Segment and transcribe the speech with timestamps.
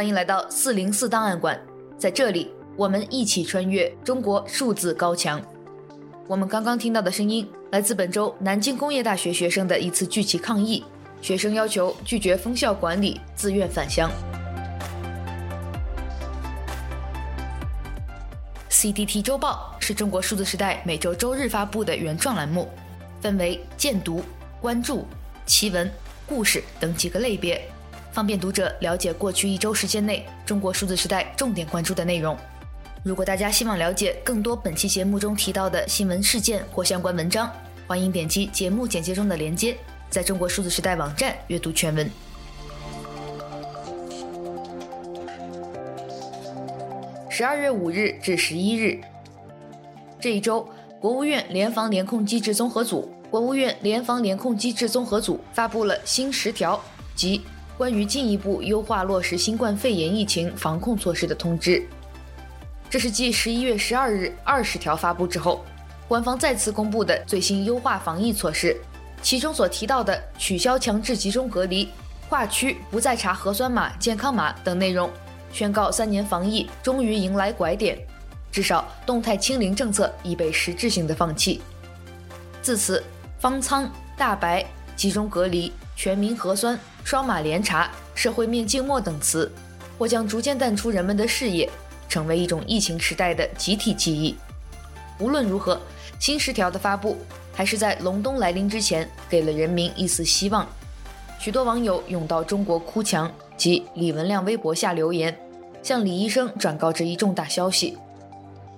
[0.00, 1.60] 欢迎来到四零四档案馆，
[1.98, 5.38] 在这里，我们一起穿越中国数字高墙。
[6.26, 10.82] 我们刚刚听到的声音来自本周南京工业大学学生的一次聚集抗议，
[11.20, 14.10] 学生要求拒绝封校管理，自愿返乡。
[18.70, 22.70] CDT 周报是中国数字时代每周周日发布的原创栏目，
[23.20, 24.22] 分为荐读、
[24.62, 25.04] 关注、
[25.44, 25.92] 奇闻、
[26.26, 27.62] 故事等几个类别，
[28.20, 32.36] 方便读者了解过去一周时间内中国数字时代重点关注的内容。
[33.02, 37.50] 如果大家希望了解更多本期节目中提到的新闻事件或相关文章，
[37.86, 39.74] 欢迎点击节目简介中的链接，
[40.10, 42.10] 在中国数字时代网站阅读全文。
[47.30, 49.00] 十二月五日至十一日，
[50.20, 50.68] 这一周，
[51.00, 56.78] 国务院联防联控机制综合组、国务院联防联控机制综合组发布了新十条
[57.16, 57.40] 及
[57.80, 61.82] 关于进一步优化落实新冠肺炎疫情防控措施的通知。
[62.90, 65.64] 这是继十一月十二日二十条发布之后，
[66.06, 68.76] 官方再次公布的最新优化防疫措施。
[69.22, 71.88] 其中所提到的取消强制集中隔离、
[72.28, 75.08] 跨区不再查核酸码、健康码等内容。
[75.50, 77.98] 宣告三年防疫终于迎来拐点，
[78.52, 81.62] 至少动态清零政策已被实质性的放弃。
[82.60, 83.02] 自此，
[83.38, 89.52] 方舱、大白、集中隔离、全民核酸、双码联查、社会面静默等词，
[89.98, 91.68] 或将逐渐淡出人们的视野，
[92.08, 94.34] 成为一种疫情时代的集体记忆。
[95.18, 95.78] 无论如何，
[96.18, 97.18] 新十条的发布
[97.52, 100.66] 还是在隆冬来临之前，给了人民一丝希望。
[101.38, 105.38] 许多网友涌到中国哭墙及李文亮微博下留言，
[105.82, 107.98] 向李医生转告这一重大消息。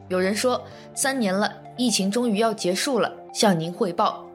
[0.08, 0.60] 有人说，
[0.92, 4.26] 三年了，疫情终于要结束了，向您汇报。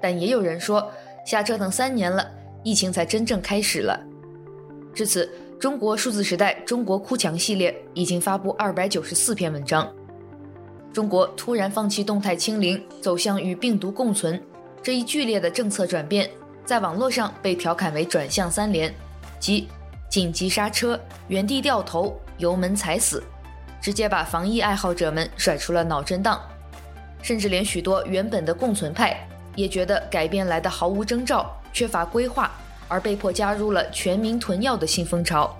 [0.00, 0.90] 但也有人说，
[1.30, 2.28] 瞎折腾三年了，
[2.64, 4.04] 疫情才真正开始了。
[4.92, 5.30] 至此，
[5.60, 9.88] 中国数字时代中国哭墙系列已经发布二百九十四篇文章。
[10.92, 14.42] 中国突然放弃动态清零，走向与病毒共存，
[14.82, 16.28] 这一剧烈的政策转变。
[16.64, 18.92] 在网络上被调侃为“转向三连”，
[19.38, 19.68] 即
[20.08, 23.22] 紧急刹车、原地掉头、油门踩死，
[23.80, 26.40] 直接把防疫爱好者们甩出了脑震荡。
[27.22, 29.28] 甚至连许多原本的共存派
[29.60, 32.50] 也觉得改变来得毫无征兆、缺乏规划，
[32.88, 35.54] 而被迫加入了全民囤药的新风潮。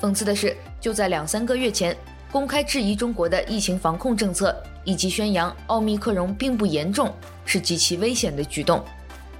[0.00, 1.96] 讽刺的是，就在两三个月前，
[2.32, 7.12] 公开质疑中国的疫情防控政策，以及宣扬奥密克戎并不严重，
[7.44, 8.82] 是极其危险的举动。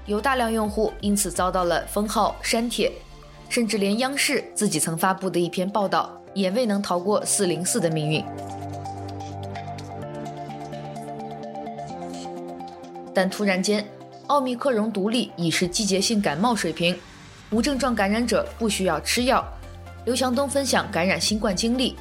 [0.05, 2.91] 有大量用户因此遭到了封号、删帖，
[3.49, 8.23] 甚至连央视自己曾发布的一篇报道也未能逃过四零四的命运。
[13.13, 13.85] 但突然间，
[14.27, 16.97] 奥密克戎独立已是季节性感冒水平，
[17.51, 19.45] 无症状感染者不需要吃药。
[20.05, 21.95] 刘强东分享感染新冠经历，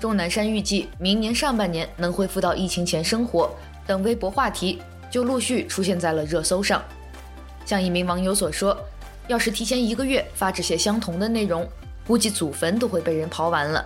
[0.00, 3.54] 钟南山预计明年上半年能恢复到疫情前生活
[3.86, 4.80] 等微博话题
[5.10, 6.82] 就陆续出现在了热搜上。
[7.64, 8.76] 像一名网友所说，
[9.28, 11.68] 要是提前一个月发这些相同的内容，
[12.06, 13.84] 估计祖坟都会被人刨完了。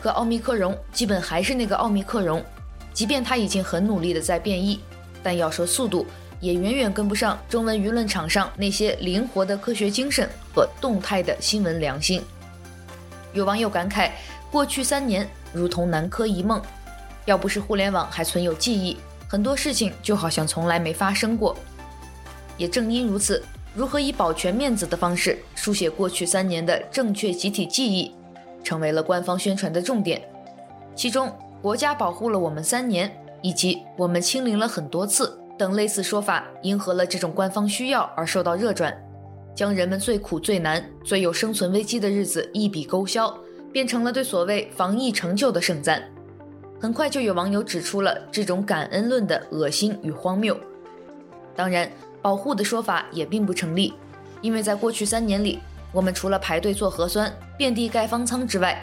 [0.00, 2.42] 可奥密克戎基本还是那个奥密克戎，
[2.92, 4.80] 即便它已经很努力的在变异，
[5.22, 6.06] 但要说速度，
[6.40, 12.22] 也远远跟不上中文舆论场上那些灵活的科学精神和动态的新闻良心。
[13.32, 14.10] 有网友感慨，
[14.50, 16.62] 过去三年如同南柯一梦，
[17.26, 18.96] 要不是互联网还存有记忆，
[19.28, 21.56] 很多事情就好像从来没发生过。
[22.56, 23.44] 也正因如此，
[23.74, 28.12] 如何以保全面子的方式书写过去三年的正确集体记忆，
[28.64, 30.22] 成为了官方宣传的重点。
[30.96, 31.32] 其中
[31.62, 38.96] “国家保护了我们三年”以及“我们清零了很多次”等类似说法，迎合了这种官方需要而受到热转，
[39.54, 43.36] 将人们最苦、最难、最有生存危机的日子一笔勾销，
[43.72, 46.02] 变成了对所谓防疫成就的盛赞。
[46.80, 50.56] 很快就有网友指出了这种感恩论的恶心与荒谬。
[51.54, 51.90] 当然。
[52.20, 53.94] 保护的说法也并不成立，
[54.42, 55.60] 因为在过去三年里，
[55.92, 58.76] 我们除了排队做核酸、遍地盖方舱之外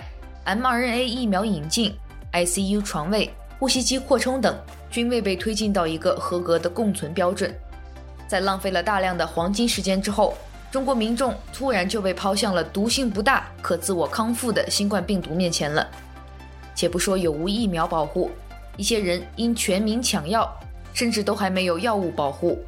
[0.46, 1.94] ，mRNA 疫苗引进、
[2.32, 3.30] ICU 床位、
[3.60, 4.58] 呼吸机扩充等
[4.90, 7.54] 均未被推进到一个合格的共存标准。
[8.28, 10.36] 在浪费了大量的黄金时间之后，
[10.72, 15.88] 中国民众突然就被抛向了毒性不大、可自我康复的新冠病毒面前了。
[16.74, 18.32] 且不说有无疫苗保护，
[18.76, 20.52] 一些人因全民抢药，
[20.94, 22.60] 甚至都还没有药物保护。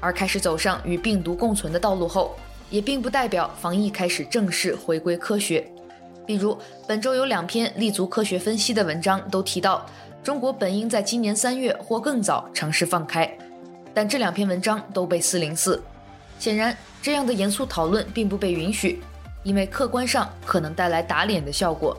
[0.00, 2.36] 而开始走上与病毒共存的道路后，
[2.70, 5.71] 也并不代表防疫开始正式回归科学。
[6.32, 6.56] 比如，
[6.86, 9.84] 本周有两篇立足科学分析的文章都提到，
[10.24, 13.30] 中国本应在今年三月或更早尝试放开，
[13.92, 15.82] 但这两篇文章都被四零四。
[16.38, 19.02] 显然，这样的严肃讨论并不被允许，
[19.42, 21.94] 因为客观上可能带来打脸的效果。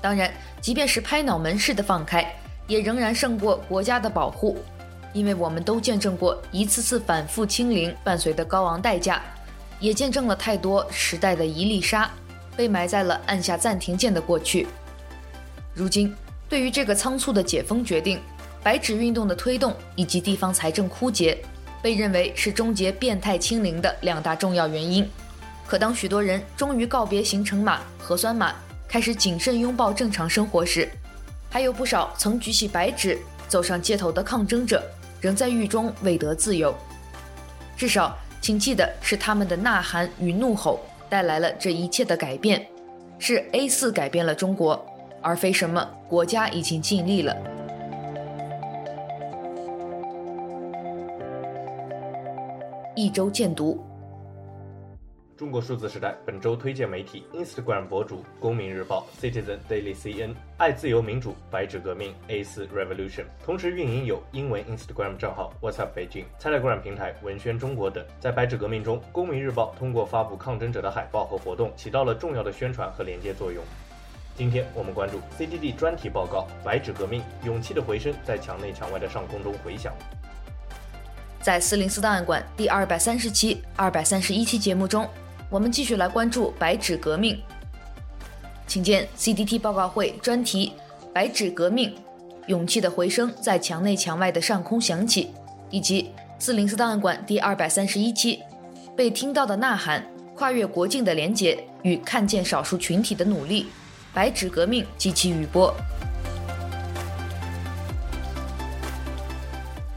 [0.00, 2.24] 当然，即便是拍脑门式的放开，
[2.68, 4.58] 也仍然胜过国家的保护，
[5.12, 9.20] 因为我们都见证过一次次反复清零伴随的高昂代价，
[9.80, 12.08] 也见证了太多时代的一粒沙
[12.56, 14.66] 被埋在了按下暂停键的过去。
[15.74, 16.14] 如今，
[16.48, 18.18] 对于这个仓促的解封决定，
[18.62, 21.38] 白纸运动的推动以及地方财政枯竭，
[21.82, 25.08] 被认为是终结变态清零的两大重要原因。
[25.66, 28.54] 可当许多人终于告别行程码、核酸码，
[28.88, 30.88] 开始谨慎拥抱正常生活时，
[31.50, 33.18] 还有不少曾举起白纸
[33.48, 34.82] 走上街头的抗争者，
[35.20, 36.74] 仍在狱中未得自由。
[37.76, 42.66] 至少，请记得是他们的呐喊与怒吼带来了这一切的改变，
[43.18, 44.84] 是 A 四改变了中国，
[45.20, 47.36] 而非什么国家已经尽力了。
[52.94, 53.78] 一周见读。
[55.36, 68.02] 中国数字时代本周推荐媒体：Instagram 博主公民日报、Citizen Daily CN、爱自由民主、白纸革命、A4 Revolution，同时运营有英文 Instagram 账号 What's Up Beijing、Telegram 平台文宣中国等。
[68.18, 73.62] 在白纸革命中，公民日报通过发布抗争者的海报和活动，起到了重要的宣传和连接作用。
[74.34, 79.92] 今天我们关注 CDD 专题报告《白纸革命：勇气的回声在墙内墙外的上空中回响》。
[81.42, 85.06] 在四零四档案馆第二百三十期、二百三十一期节目中。
[85.48, 87.40] 我们继续来关注白纸革命，
[88.66, 90.72] 请见 CDT 报告会专题
[91.12, 91.94] 《白纸革命：
[92.48, 95.24] 勇气的回声在墙内墙外的上空响起》，
[95.70, 96.10] 以及
[96.40, 98.38] 四零四档案馆第二百三十一期
[98.96, 100.04] 《被听到的呐喊：
[100.34, 103.62] 跨越国境的连结与看见少数群体的努力》，
[104.12, 105.72] 白纸革命及其余波。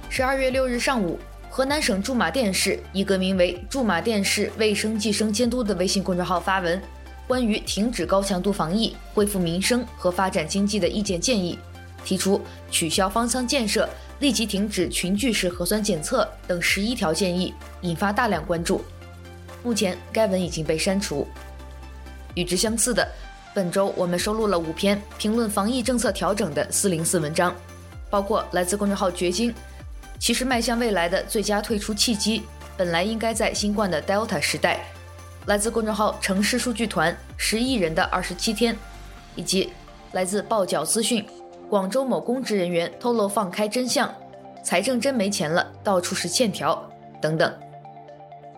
[0.10, 1.20] 十二月六日上午。
[1.60, 6.82] 河南省驻马店市一个名为“驻马店市卫生计生监督”的微信公众号发文，
[7.28, 11.60] 关于停止高强度防疫、恢复民生和发展经济的意见建议，
[12.06, 12.40] 提出
[12.72, 13.90] 取消方舱建设、
[14.20, 18.82] 立即停止群聚式核酸检测等十一条建议，引发大量关注。
[19.62, 21.28] 目前该文已经被删除。
[22.36, 23.06] 与之相似的，
[23.54, 27.54] 本周我们收录了五篇评论防疫政策调整的四零四文章，
[28.10, 29.54] 包括来自公众号“掘金”。
[30.20, 32.44] 其实迈向未来的最佳退出契机，
[32.78, 34.86] 本来应该在新冠的 Delta 时代。
[35.46, 38.76] 来自公众号“城市数据团”十亿人的二十七天，
[39.36, 39.72] 以及
[40.12, 41.26] 来自报角资讯，
[41.70, 44.14] 广州某公职人员透露放开真相，
[44.64, 46.88] 财政真没钱了，到处是欠条
[47.22, 47.52] 等等。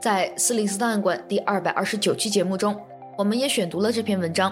[0.01, 2.77] 在四零四档案馆第二百二十九期节目中，
[3.17, 4.51] 我们也选读了这篇文章，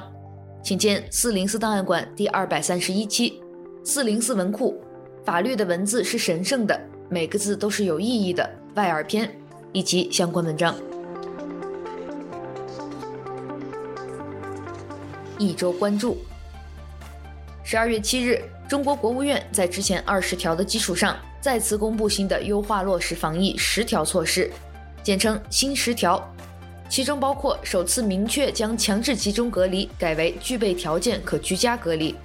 [0.64, 3.42] 请见四零四档案馆第二百三十一期，
[3.84, 4.80] 四零四文库，
[5.26, 6.80] 法律的文字是神圣的。
[7.12, 9.28] 每个字都是有意义的外耳篇，
[9.74, 10.76] 以及相关文章。
[15.40, 16.20] 一周关注。
[17.64, 24.52] 十二月七日，中国国务院在之前二十条的基础上，再次公布新的优化落实防疫十条措施，
[25.02, 26.24] 简称“新十条”，
[26.90, 32.16] 其中包括首次明确将强制集中隔离改为具备条件可居家隔离，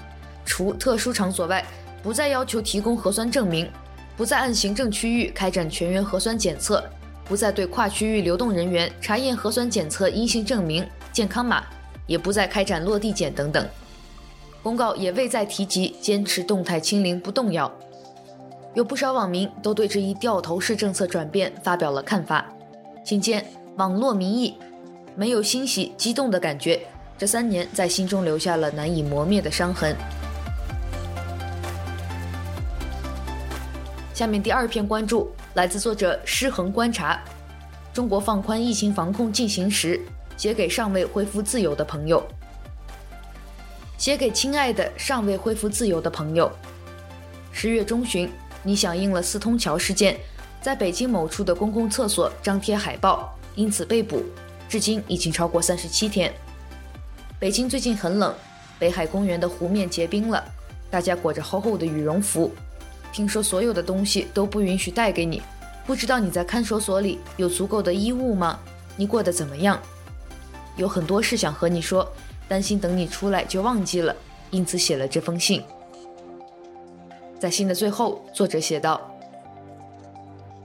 [0.44, 1.64] 除特殊场所外，
[2.02, 3.66] 不再要求提供核酸证明。
[4.16, 6.84] 不再按行政区域开展全员核酸检测，
[7.24, 11.64] 不再对跨区域流动人员查验核酸检测阴性证明、健康码，
[12.06, 13.66] 也不再开展落地检等等。
[14.62, 17.70] 公告也未再提及坚持动态清零不动摇。
[18.72, 22.46] 有不少网民都对这一掉头式政策转变发表了看法，
[23.04, 23.44] 请见
[23.76, 24.54] 网络民意，
[25.14, 26.80] 没有欣喜激动的感觉，
[27.18, 29.94] 这三年在心中留下了难以磨灭的伤痕。
[34.14, 37.20] 下面第二篇关注来自作者失衡观察，
[37.92, 40.00] 中国放宽疫情防控进行时，
[40.36, 42.24] 写给尚未恢复自由的朋友。
[43.98, 46.48] 写给亲爱的尚未恢复自由的朋友。
[47.50, 48.30] 十月中旬，
[48.62, 50.16] 你响应了四通桥事件，
[50.62, 54.22] 在北京某处的公共厕所张贴海报，因此被捕，
[54.68, 56.32] 至今已经超过三十七天。
[57.40, 58.32] 北京最近很冷，
[58.78, 60.44] 北海公园的湖面结冰了，
[60.88, 62.52] 大家裹着厚厚的羽绒服。
[63.14, 65.40] 听说所有的东西都不允许带给你，
[65.86, 68.58] 不知道你在看守所里有足够的衣物吗？
[68.96, 69.80] 你过得怎么样？
[70.76, 72.04] 有很多事想和你说，
[72.48, 74.14] 担心等你出来就忘记了，
[74.50, 75.62] 因此写了这封信。
[77.38, 79.00] 在信的最后，作者写道：“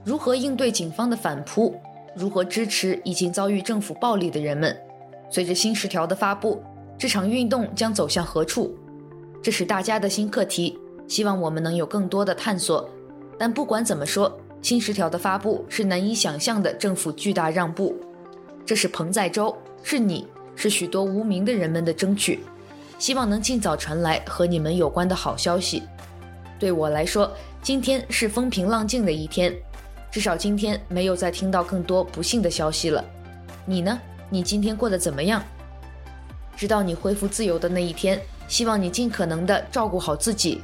[0.04, 1.80] 如何应对警方的反扑？
[2.16, 4.76] 如何支持已经遭遇政府暴力的人们？
[5.30, 6.64] 随着新十条的发布，
[6.98, 8.76] 这场运动将走向何处？
[9.44, 10.76] 这是大家的新课题。”
[11.10, 12.88] 希望我们能有更多的探索，
[13.38, 17.96] 但不管怎么说，新十条的发布是难以想象的政府巨大让步。
[18.64, 22.42] 这是彭在洲，是你，是许多无名的人们的争取，
[23.00, 25.82] 希望能尽早传来和你们有关的好消息。
[26.60, 27.32] 对我来说，
[27.64, 29.52] 今天是风平浪静的一天，
[30.12, 33.04] 至少今天没有再听到更多不幸的消息了。
[33.66, 34.00] 你呢？
[34.30, 35.42] 你今天过得怎么样？
[36.56, 40.62] 直到你恢复自由的那一天，希望你尽可能的照顾好自己。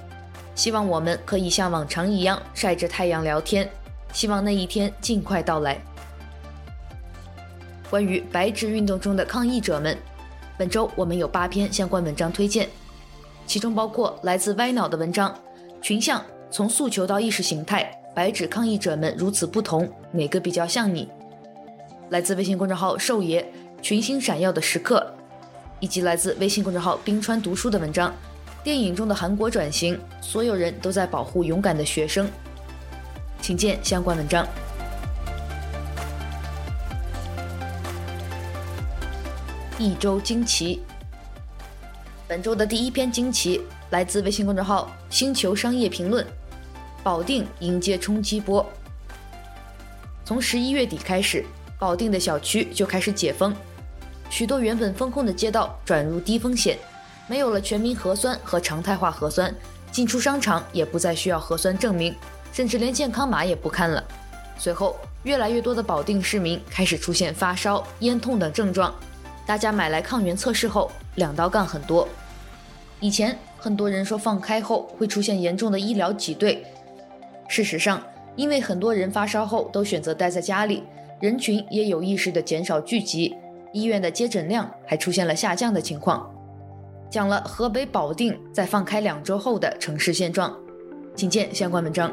[0.55, 3.69] 希望我们可以像往常一样晒着太阳聊天。
[4.13, 5.77] 希望那一天尽快到来。
[7.89, 9.97] 关于白纸运动中的抗议者们，
[10.57, 12.69] 本周我们有八篇相关文章推荐，
[13.45, 15.29] 其中包括来自歪脑的文章
[15.81, 21.05] 《群像：从诉求到意识形态，白纸抗议者们如此不同，哪个比较像你》？
[22.09, 23.41] 来自微信公众号“兽爷”
[23.81, 25.13] 《群星闪耀的时刻》，
[25.81, 28.09] 以及来自微信公众号“冰川读书”的文章
[28.65, 32.27] 《电影中的韩国转型》，所有人都在保护勇敢的学生。
[33.39, 34.43] 请见相关文章。
[39.77, 40.81] 一周惊奇，
[42.27, 46.25] 本周的第一篇惊奇来自微信公众号“星球商业评论”。
[47.03, 48.67] 保定迎接冲击波。
[50.23, 51.45] 从十一月底开始，
[51.77, 53.55] 保定的小区就开始解封，
[54.31, 56.79] 许多原本封控的街道转入低风险，
[57.27, 59.53] 没有了全民核酸和常态化核酸，
[59.91, 62.15] 进出商场也不再需要核酸证明。
[62.51, 64.01] 甚至连健康码也不看了。
[64.57, 68.95] 随后，越来越多的保定市民开始出现发烧、咽痛等症状，
[69.45, 72.07] 大家买来抗原测试后，两道杠很多。
[73.01, 76.65] 以前很多人说放开后会出现严重的医疗挤兑，
[77.49, 78.01] 事实上，
[78.37, 80.81] 因为很多人发烧后都选择待在家里，
[81.19, 83.35] 人群也有意识地减少聚集，
[83.73, 86.33] 医院的接诊量还出现了下降的情况。
[87.09, 90.53] 讲了河北保定在放开两周后的城市现状，
[91.15, 92.11] 请见相关文章。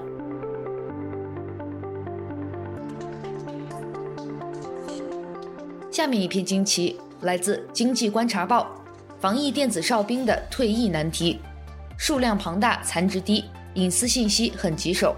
[5.91, 8.67] 下面一篇惊奇来自《经济观察报》，
[9.21, 11.39] 防疫电子哨兵的退役难题，
[11.99, 13.45] 数量庞大，残值低，
[13.75, 15.15] 隐私信息很棘手。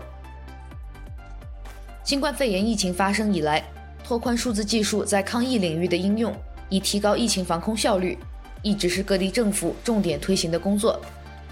[2.02, 3.62] 新冠肺炎疫情发生以来，
[4.02, 6.34] 拓宽数字技术在抗疫领域的应用，
[6.68, 8.18] 以提高疫情防控效率，
[8.64, 11.00] 一直是各地政府重点推行的工作。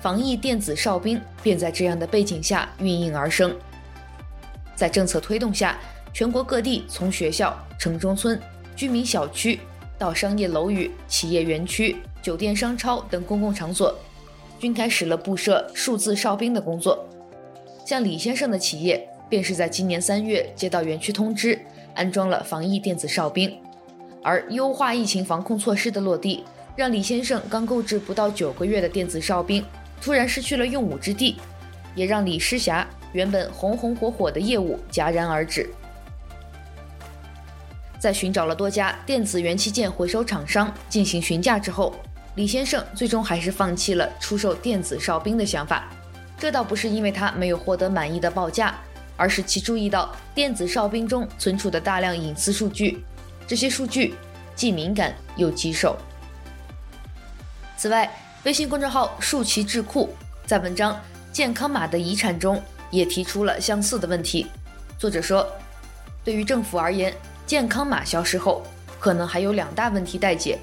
[0.01, 3.55] 防疫电子哨兵便在这样的背景下孕育而生。
[4.75, 5.79] 在政策推动下，
[6.13, 8.41] 全国各地从学校、城中村。
[8.75, 9.61] 居民小区
[9.99, 13.95] 到商业楼宇、企业园区、酒店、商超等公共场所，
[14.59, 17.07] 均开始了布设数字哨兵的工作。
[17.87, 21.57] 像李先生的企业，便是在今年三月接到园区通知，
[21.95, 23.55] 安装了防疫电子哨兵。
[24.23, 26.43] 而优化疫情防控措施的落地，
[26.75, 29.65] 让李先生刚购置不到九个月的电子哨兵，
[30.01, 31.37] 突然失去了用武之地，
[31.95, 35.69] 也让李师侠原本红红火火的业务戛然而止。
[37.99, 41.95] 在寻找了多家电子元器件回收厂商进行询价之后，
[42.37, 45.89] 李先生最终还是放弃了出售电子哨兵的想法。
[46.39, 48.75] 这倒不是因为他没有获得满意的报价，
[49.17, 53.05] 而是其注意到电子哨兵中存储的大量隐私数据，
[53.47, 54.15] 这些数据
[54.57, 55.97] 既敏感又棘手。
[57.83, 58.09] 此外，
[58.45, 60.09] 微信公众号“树奇智库”
[60.47, 60.95] 在文章
[61.33, 62.63] 《健康码的遗产》中
[62.93, 64.47] 也提出了相似的问题。
[64.97, 65.45] 作者说，
[66.23, 67.13] 对于政府而言，
[67.45, 68.63] 健康码消失后，
[69.01, 70.61] 可能还有两大问题待解：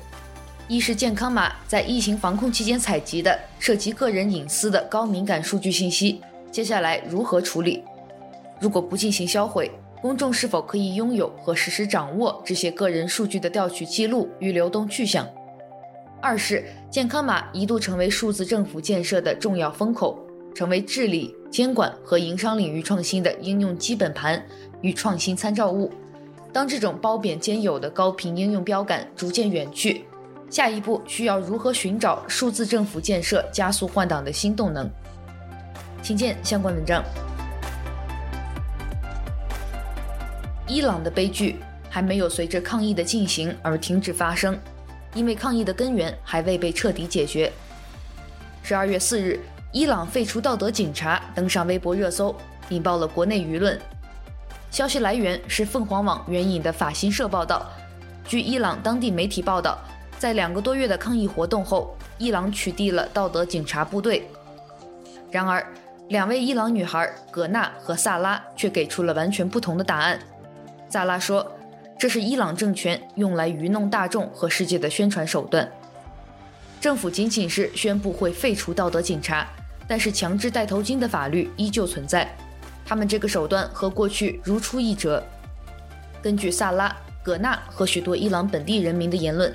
[0.70, 6.22] 一是健康码在疫情防控期间采集的涉及个人隐私的高敏感数据信息，
[6.54, 7.84] 接下来如何处理？
[8.62, 9.70] 如果不进行销毁，
[10.02, 15.28] 公众是否可以拥有和实时掌握这些个人数据的调取记录与流动去向？
[16.22, 20.20] 二是健康码一度成为数字政府建设的重要风口，
[20.54, 24.44] 成为治理、监管和营商领域创新的应用基本盘
[24.82, 25.92] 与创新参照物。
[26.52, 30.04] 当这种褒贬兼有的高频应用标杆逐渐远去，
[30.50, 34.90] 下一步需要如何寻找数字政府建设加速换挡的新动能？
[36.02, 37.04] 请见相关文章。
[40.68, 41.58] 伊朗的悲剧
[41.90, 44.58] 还没有随着抗议的进行而停止发生，
[45.14, 47.52] 因为抗议的根源还未被彻底解决。
[48.62, 49.40] 十二月四日，
[49.72, 52.36] 伊朗废除道德警察登上微博热搜，
[52.70, 53.80] 引爆了国内舆论。
[54.70, 57.66] 消息来源是凤凰网援引的法新社报道。
[58.24, 59.80] 据伊朗当地媒体报道，
[60.20, 64.30] 在两个多月的抗议活动后，伊朗取缔了道德警察部队。
[65.32, 65.66] 然而，
[66.10, 70.20] 两位伊朗女孩葛娜和萨拉却给出了完全不同的答案。
[70.88, 71.52] 萨拉说
[72.00, 75.70] ：“这是伊朗政权用来愚弄大众和世界的宣传手段。
[76.80, 79.46] 政府仅仅是宣布会废除道德警察，
[79.86, 82.34] 但是强制戴头巾的法律依旧存在。”
[82.88, 85.22] 他们这个手段和过去如出一辙。
[86.22, 89.54] 根据萨拉、葛纳和许多伊朗本地人民的言论，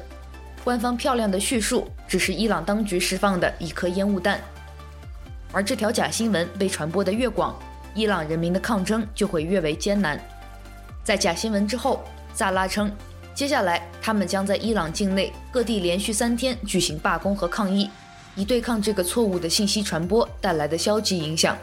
[0.62, 4.38] 官方漂亮的叙述只是伊朗当局释放的一颗烟雾弹。
[5.50, 7.58] 而这条假新闻被传播得越广，
[7.94, 10.20] 伊朗人民的抗争就会越为艰难。
[11.02, 12.90] 在假新闻之后，萨拉称，
[13.34, 17.88] 接下来他们将在伊朗境内各地连续三天举行罢工和抗议，
[18.34, 21.56] 以对抗这个错误的信息传播带来的消极影响。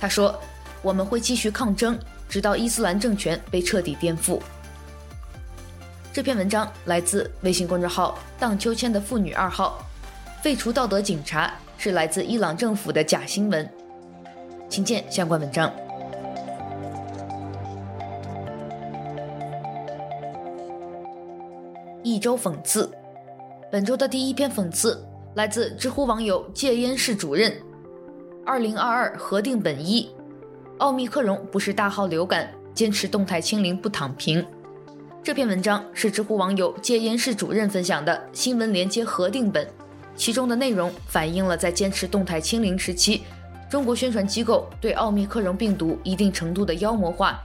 [0.00, 0.34] 他说
[0.82, 4.40] ：“我们会继续抗争，直到伊斯兰政权被彻底颠覆。”
[6.12, 9.86] 这篇文章来自微信公众号“荡秋千的妇女二号”，
[10.42, 11.52] 废除道德警察。
[11.78, 13.68] 是来自伊朗政府的假新闻，
[14.68, 15.68] 请见相关文章。
[22.22, 22.88] 周讽刺，
[23.68, 27.52] 本周的第一篇讽刺来自知乎网友戒烟室主任。
[28.46, 30.08] 二零二二核定本一，
[30.78, 34.46] 奥密克戎不是大号流感，坚持动态清零不躺平。
[35.20, 39.68] 这篇文章是知乎网友戒烟室主任分享的新闻连接核定本。
[40.14, 43.22] 其中的内容反映了在坚持动态清零时期，
[43.68, 47.40] 中国宣传机构对奥密克戎病毒一定程度的妖魔化，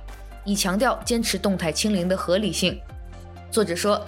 [0.45, 2.79] 以强调坚持动态清零的合理性。
[3.49, 3.99] 作者说：“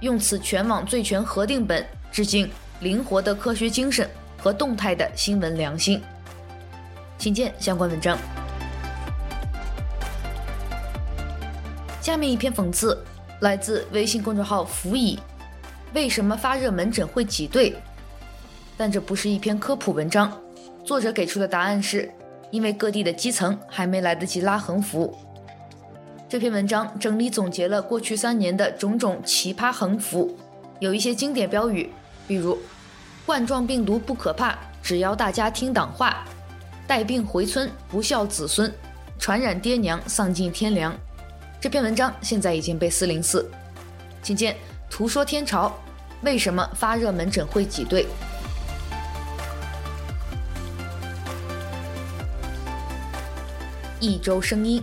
[0.00, 6.00] 用此全网最全核定本致敬灵活的科学精神和动态的新闻良心。”
[7.18, 8.18] 请见相关文章。
[12.00, 12.98] 下面一篇讽刺
[13.40, 15.18] 来自微信公众号“辅以”。
[15.92, 17.76] 为什么发热门诊会挤兑？
[18.76, 20.32] 但这不是一篇科普文章，
[20.84, 22.10] 作者给出的答案是，
[22.50, 25.14] 因为各地的基层还没来得及拉横幅。
[26.30, 30.32] 这篇文章整理总结了过去三年的种种奇葩横幅，
[30.78, 31.90] 有一些经典标语，
[32.28, 32.56] 比如
[33.26, 36.24] “冠状病毒不可怕，只要大家听党话
[36.86, 38.72] ”，“带病回村不孝子孙
[39.18, 40.96] ”，“传染爹娘丧尽天良”。
[41.60, 43.50] 这篇文章现在已经被四零四，
[44.22, 44.56] 请见。
[44.88, 45.76] 图说天朝，
[46.22, 48.06] 为什么发热门诊会挤兑？
[53.98, 54.80] 一周声音。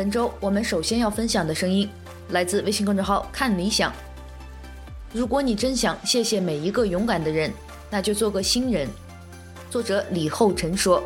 [0.00, 1.86] 本周我们首先要分享的声音
[2.30, 3.92] 来自微信公众号“看理想”。
[5.12, 7.52] 如果你真想谢谢每一个勇敢的人，
[7.90, 8.88] 那就做个新人。
[9.68, 11.02] 作者李厚辰说：“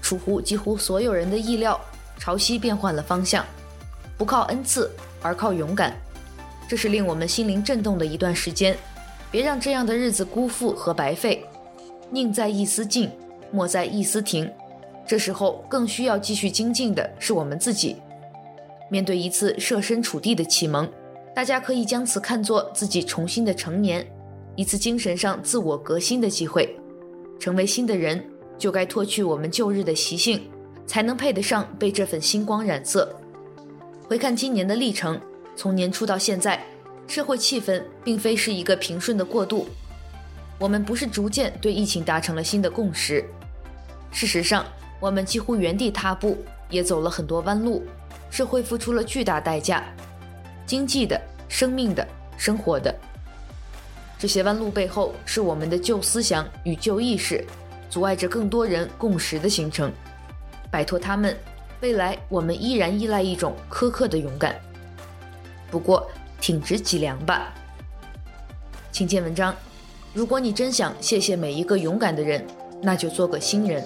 [0.00, 1.78] 出乎几乎所有人的意料，
[2.18, 3.44] 潮汐变换了方向，
[4.16, 5.94] 不靠恩赐。”而靠勇敢，
[6.66, 8.74] 这是令我们心灵震动的一段时间。
[9.30, 11.44] 别让这样的日子辜负和白费。
[12.08, 13.10] 宁在一丝进，
[13.50, 14.50] 莫在一丝停。
[15.06, 17.96] 这时候更需要继续精进的是我们自己。
[18.90, 20.88] 面对一次设身处地的启蒙，
[21.34, 24.06] 大家可以将此看作自己重新的成年，
[24.54, 26.76] 一次精神上自我革新的机会。
[27.40, 28.24] 成为新的人，
[28.56, 30.42] 就该脱去我们旧日的习性，
[30.86, 33.18] 才能配得上被这份星光染色。
[34.06, 35.20] 回看今年的历程，
[35.56, 36.62] 从年初到现在，
[37.08, 39.66] 社会气氛并非是一个平顺的过渡。
[40.58, 43.24] 我们不是逐渐对疫情达成了新的共识，
[44.12, 44.64] 事实上，
[45.02, 46.38] 我们几乎原地踏步，
[46.70, 47.82] 也走了很多弯路，
[48.30, 49.82] 社会付出了巨大代价，
[50.64, 52.94] 经济的、生命的、生活的。
[54.16, 57.44] 这些弯路背后，是我们的旧思想与旧意识，
[57.90, 59.92] 阻碍着更多人共识的形成。
[60.70, 61.36] 摆脱他们。
[61.80, 64.54] 未来我们依然依赖一种苛刻的勇敢，
[65.68, 66.08] 不过
[66.40, 67.52] 挺直脊梁吧。
[68.92, 69.52] 请见文章。
[70.14, 72.46] 如果你真想谢谢每一个勇敢的人，
[72.80, 73.84] 那就做个新人。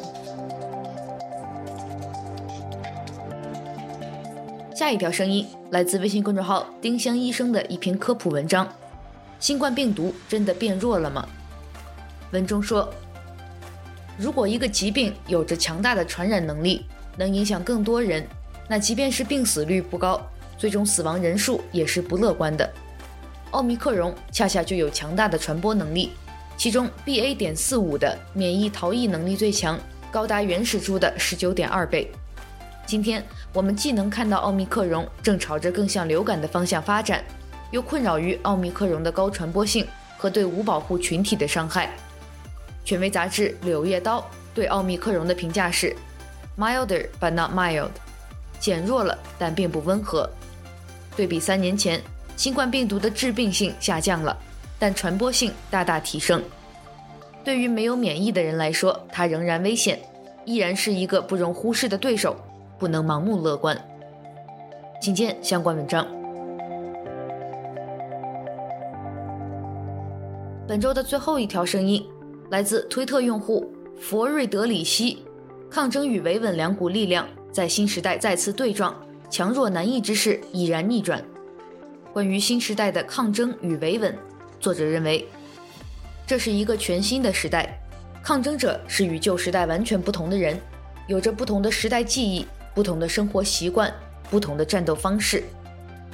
[4.86, 8.72] 下一条声音来自微信公众号丁香医生的一篇科普文章：
[9.40, 11.28] 新冠病毒真的变弱了吗？
[12.30, 12.88] 文中说，
[14.16, 18.24] 如果一个疾病有着强大的传染能力，能影响更多人，
[18.68, 20.24] 那即便是病死率不高，
[20.56, 22.72] 最终死亡人数也是不乐观的。
[23.50, 26.12] 奥密克戎恰恰就有强大的传播能力，
[26.56, 27.36] 其中 BA.
[27.36, 29.76] 点四五的免疫逃逸能力最强，
[30.12, 32.08] 高达原始株的十九点二倍。
[32.86, 33.22] 今天
[33.52, 37.22] 我们既能看到奥密克戎正朝着更像流感的方向发展，
[37.72, 39.84] 又困扰于奥密克戎的高传播性
[40.16, 41.90] 和对无保护群体的伤害。
[42.84, 44.20] 权威杂志《柳叶刀》
[44.54, 45.94] 对奥密克戎的评价是。
[46.56, 47.90] Milder but not mild，
[48.58, 50.26] 减弱了但并不温和。
[51.14, 52.00] 对比三年前，
[52.34, 54.34] 新冠病毒的致病性下降了，
[54.78, 56.42] 但传播性大大提升。
[57.44, 60.00] 对于没有免疫的人来说，它仍然危险，
[60.46, 62.34] 依然是一个不容忽视的对手，
[62.78, 63.76] 不能盲目乐观。
[65.00, 66.06] 请见相关文章。
[70.66, 72.04] 本周的最后一条声音
[72.50, 75.22] 来自推特用户佛瑞德里希。
[75.70, 78.94] 抗争与维稳两股力量在新时代再次对撞，
[79.28, 81.22] 强弱难易之势已然逆转。
[82.12, 84.16] 关于新时代的抗争与维稳。
[84.60, 85.26] 作者认为，
[86.26, 87.78] 这是一个全新的时代，
[88.22, 90.58] 抗争者是与旧时代完全不同的人，
[91.08, 93.90] 有着不同的时代记忆、不同的生活习惯、
[94.30, 95.42] 不同的战斗方式。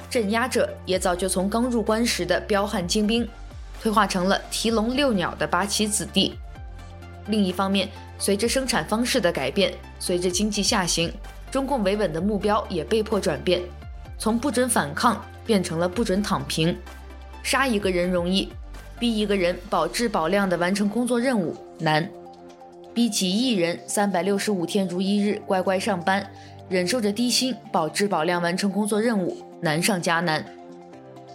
[0.09, 3.27] 镇压者也早就从刚入关时的彪悍精兵，
[3.81, 6.35] 退化成了提笼遛鸟的八旗子弟。
[7.27, 11.11] 另一方面，随着生产方式的改变，随着经济下行，
[11.51, 13.61] 中共维稳的目标也被迫转变，
[14.17, 16.77] 从不准反抗变成了不准躺平。
[17.41, 18.47] 杀一个人容易，
[18.97, 22.09] 逼一个人保质保量地完成工作任务难，
[22.93, 26.25] 逼几亿人三百六十五天如一日乖乖上班，
[26.69, 30.43] 忍受着低薪保质保量完成工作任务难上加难。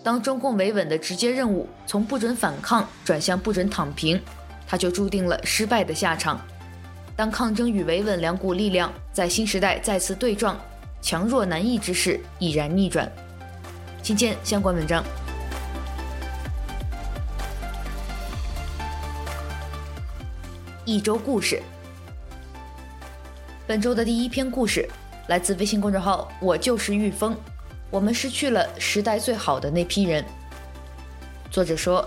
[0.02, 4.20] 当中共维稳的直接任务从不准反抗转向不准躺平，
[4.66, 6.40] 他就注定了失败的下场。
[7.14, 10.58] 当抗争与维稳两股力量在新时代再次对撞，
[11.02, 13.10] 强弱难易之势已然逆转。
[14.02, 15.04] 请见相关文章。
[20.84, 21.60] 一周故事。
[23.66, 24.88] 本周的第一篇故事
[25.28, 27.36] 来自微信公众号“我就是玉峰”。
[27.90, 30.24] 我们失去了时代最好的那批人。
[31.50, 32.06] 作者说，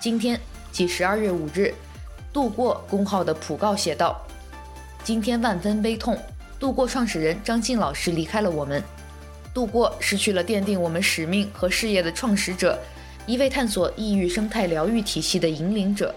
[0.00, 0.38] 今天
[0.72, 1.72] 即十二月五日，
[2.32, 4.20] 度过公号的普告写道
[5.04, 6.18] ：“今天万分悲痛，
[6.58, 8.82] 度过创始人张晋老师离开了我们，
[9.54, 12.76] 度过失去了奠定我们使命和事业的创始者，
[13.24, 16.12] 一位探索异域生态疗愈体系的引领者。”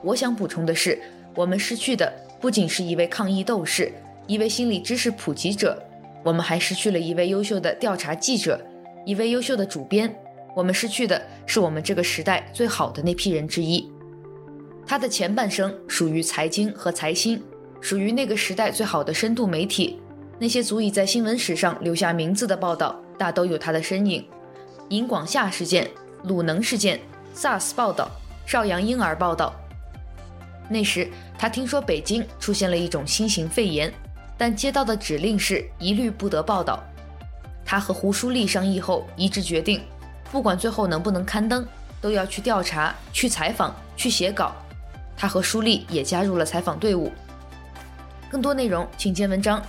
[0.00, 0.96] 我想补充的是，
[1.34, 3.92] 我们失去的不仅是一位抗疫斗士，
[4.26, 5.82] 一位心理知识普及者。
[6.24, 8.64] 我们还失去了一位优秀的调查记者，
[9.04, 10.14] 一位优秀的主编。
[10.54, 13.90] 我们失去的是我们这个时代最好的那批人之一。
[14.86, 17.42] 他的前半生属于财经和财新，
[17.80, 19.98] 属于那个时代最好的深度媒体。
[20.38, 24.24] 那些足以在新闻史上留下名字的报道，大都有他的身影。
[24.90, 25.88] 尹广夏事件、
[26.24, 27.00] 鲁能事件、
[27.34, 28.10] SARS 报道、
[28.46, 29.54] 邵阳婴儿报道。
[30.68, 31.08] 那时
[31.38, 33.92] 他听说北京出现了一种新型肺炎。
[34.42, 36.82] 但接到的指令是一律不得报道。
[37.64, 39.80] 他和胡舒立商议后一致决定，
[40.32, 41.64] 不管最后能不能刊登，
[42.00, 44.52] 都要去调查、去采访、去写稿。
[45.16, 47.12] 他和舒立也加入了采访队伍。
[48.28, 49.62] 更多内容请见文章。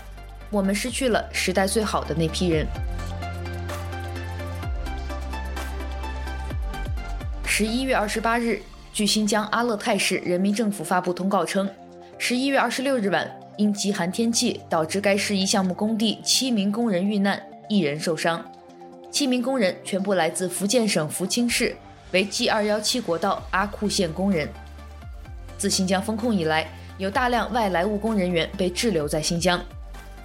[0.50, 2.66] 我们失去了时代最好的那批人。
[7.46, 8.60] 十一月二十八日，
[8.92, 11.70] 据新疆阿勒泰市人民政府发布通告称，
[12.18, 13.43] 十一月二十六日晚。
[13.58, 18.44] 因极寒天气导致该市一项目工地七名工人遇难，一人受伤。
[19.12, 21.76] 七名工人全部来自福建省福清市，
[22.12, 24.50] 为 G 二幺七国道阿库线工人。
[25.58, 29.64] 自新疆封控以来，有大量外来务工人员被滞留在新疆。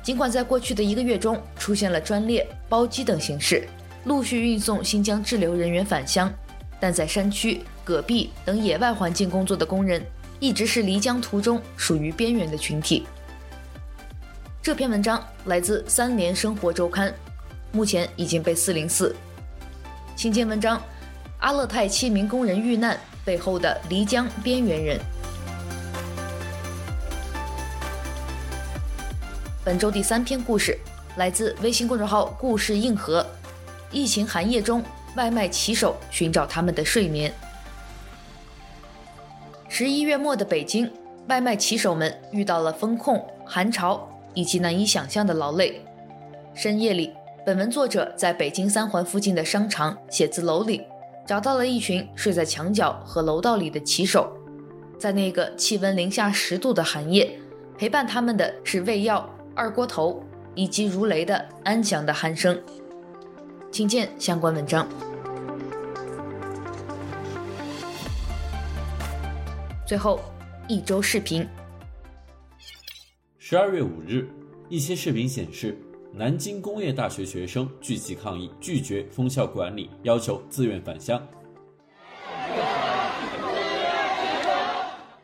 [0.03, 3.69] 尽管在过去的一个月中出现了专列、包机等形式，
[4.05, 6.33] 陆续运送新疆滞留人员返乡，
[6.81, 10.03] 但在山区、戈壁等野外环境工作的工人，
[10.41, 13.07] 一直是离疆途中属于边缘的群体。
[14.61, 17.15] 这篇文章来自三联生活周刊，
[17.73, 19.15] 目前已经被四零四。
[20.15, 20.83] 请见文章：
[21.39, 25.01] 阿勒泰七名工人遇难背后的漓江边缘人。
[29.65, 30.77] 本周第三篇故事
[31.17, 33.25] 来自微信公众号“故事硬核”。
[33.91, 37.33] 疫情寒夜中，外卖骑手寻找他们的睡眠。
[39.69, 40.93] 十一月末的北京，
[41.29, 44.07] 外卖骑手们遇到了风控、寒潮。
[44.39, 45.85] 以及难以想象的劳累。
[46.55, 47.13] 深夜里，
[47.45, 50.81] 本文作者在北京三环附近的商场写字楼里，
[51.27, 54.33] 找到了一群睡在墙角和楼道里的骑手。
[54.97, 57.37] 在那个气温零下十度的寒夜，
[57.77, 60.23] 陪伴他们的是胃药、二锅头
[60.55, 62.57] 以及如雷的安详的鼾声。
[63.73, 64.89] 请见相关文章。
[69.85, 70.21] 最后，
[70.69, 71.45] 一周视频。
[73.51, 74.29] 十二月五日，
[74.69, 75.75] 一些视频显示，
[76.13, 81.27] 南京工业大学学生聚集抗议，拒绝封校管理，要求自愿返乡。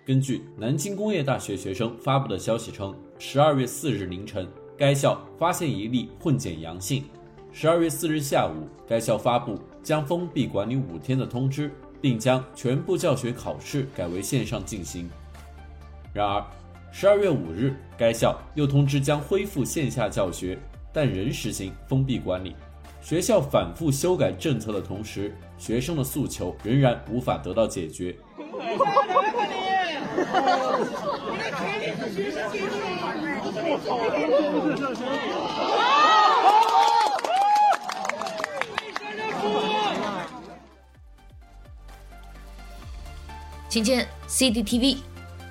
[0.07, 7.05] 根据南京工业大学学生发布的消息称，十二月四日凌晨，该校发现一例混检阳性。
[7.53, 15.11] 十二月四日下午，该校发布将封闭管理五天的通知，并将全部教学考试改为线上进行。
[16.15, 16.43] 然而，
[16.97, 20.57] 十二月五日该校又通知将恢复线下教学
[20.93, 22.55] 但仍实行封闭管理。
[23.03, 28.15] 学校反复修改政策的同时学生的诉求仍然无法得到解决。
[43.69, 44.99] 请见 cdtv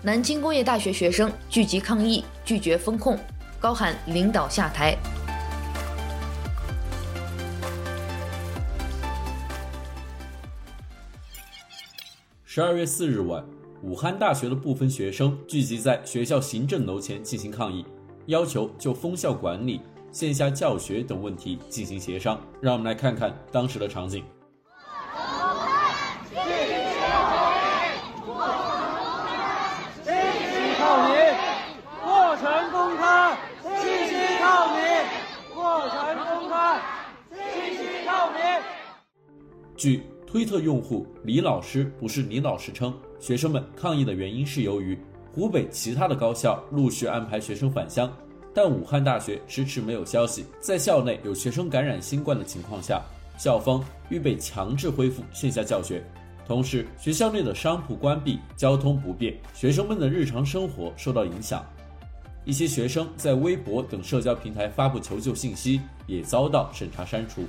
[0.05, 3.17] 南京工业大学学生聚集抗议，拒绝封控，
[3.57, 4.97] 高喊领导下台。
[12.43, 13.45] 十二月四日晚，
[13.81, 17.85] 武汉大学的部分学生聚集在学校行政楼前进行抗议，
[18.25, 19.79] 要求就封校管理、
[20.11, 22.37] 线下教学等问题进行协商。
[22.59, 24.21] 让我们来看看当时的场景。
[39.83, 44.97] 据推特用户李老师不是李老师称，学生们抗议的原因是由于
[45.29, 48.09] 湖北其他的高校陆续安排学生返乡，
[48.53, 50.45] 但武汉大学迟迟没有消息。
[50.61, 53.01] 在校内有学生感染新冠的情况下，
[53.37, 56.01] 校方预备强制恢复线下教学。
[56.47, 61.61] 同时，学校内的商铺关闭，交通不便，学生们的日常生活受到影响。
[62.45, 67.43] 一些学生在微博等社交平台发布求救信息，也遭到审查删除。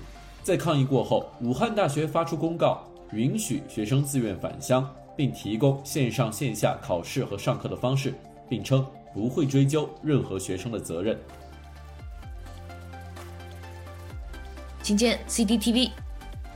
[0.45, 8.13] 在抗议过后，武汉大学发出公告，允许学生自愿返乡，并提供线上线下考试和上课的方式，
[8.47, 11.19] 并称不会追究任何学生的责任。
[14.83, 15.91] 请见 CCTV，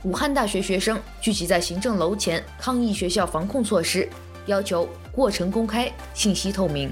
[0.03, 4.07] 武汉大学学生聚集在行政楼前抗议学校防控措施，
[4.45, 6.91] 要求过程公开、信息透明。